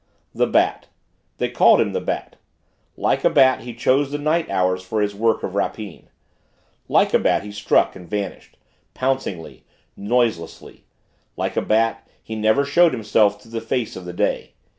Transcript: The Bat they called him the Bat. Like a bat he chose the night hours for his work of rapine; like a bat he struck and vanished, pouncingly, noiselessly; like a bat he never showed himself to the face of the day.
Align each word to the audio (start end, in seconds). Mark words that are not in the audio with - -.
The 0.33 0.47
Bat 0.47 0.87
they 1.37 1.47
called 1.51 1.79
him 1.79 1.93
the 1.93 2.01
Bat. 2.01 2.35
Like 2.97 3.23
a 3.23 3.29
bat 3.29 3.59
he 3.61 3.75
chose 3.75 4.09
the 4.09 4.17
night 4.17 4.49
hours 4.49 4.81
for 4.81 4.99
his 4.99 5.13
work 5.13 5.43
of 5.43 5.53
rapine; 5.53 6.07
like 6.89 7.13
a 7.13 7.19
bat 7.19 7.43
he 7.43 7.51
struck 7.51 7.95
and 7.95 8.09
vanished, 8.09 8.57
pouncingly, 8.95 9.63
noiselessly; 9.95 10.85
like 11.37 11.55
a 11.55 11.61
bat 11.61 12.07
he 12.23 12.35
never 12.35 12.65
showed 12.65 12.93
himself 12.93 13.39
to 13.43 13.47
the 13.47 13.61
face 13.61 13.95
of 13.95 14.05
the 14.05 14.13
day. 14.13 14.55